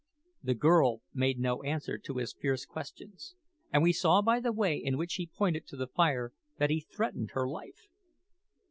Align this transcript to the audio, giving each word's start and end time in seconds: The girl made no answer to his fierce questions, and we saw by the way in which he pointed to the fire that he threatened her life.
The 0.41 0.55
girl 0.55 1.03
made 1.13 1.37
no 1.37 1.61
answer 1.61 1.99
to 1.99 2.15
his 2.17 2.33
fierce 2.33 2.65
questions, 2.65 3.35
and 3.71 3.83
we 3.83 3.93
saw 3.93 4.23
by 4.23 4.39
the 4.39 4.51
way 4.51 4.75
in 4.75 4.97
which 4.97 5.13
he 5.13 5.27
pointed 5.27 5.67
to 5.67 5.75
the 5.77 5.85
fire 5.85 6.33
that 6.57 6.71
he 6.71 6.79
threatened 6.91 7.29
her 7.33 7.47
life. 7.47 7.87